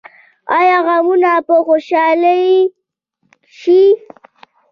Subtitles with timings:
[0.57, 2.41] آیا غمونه به خوشحالي
[3.57, 3.81] شي؟